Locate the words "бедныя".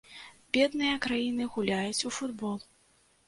0.55-0.95